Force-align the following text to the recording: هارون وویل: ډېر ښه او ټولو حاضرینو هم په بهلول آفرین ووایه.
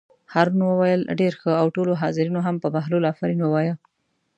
هارون 0.33 0.61
وویل: 0.65 1.01
ډېر 1.19 1.33
ښه 1.41 1.51
او 1.61 1.67
ټولو 1.75 1.91
حاضرینو 2.01 2.39
هم 2.47 2.55
په 2.63 2.67
بهلول 2.75 3.03
آفرین 3.11 3.39
ووایه. 3.41 3.73